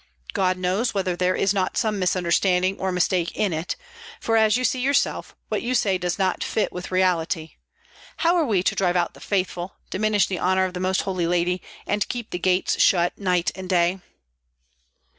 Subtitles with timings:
[0.33, 3.75] God knows whether there is not some misunderstanding or mistake in it,
[4.19, 7.51] for, as you see yourself, what you say does not fit with reality.
[8.17, 11.27] How are we to drive out the faithful, diminish the honor of the Most Holy
[11.27, 13.99] Lady, and keep the gates shut night and day?"